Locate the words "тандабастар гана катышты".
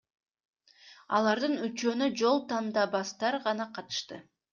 2.53-4.19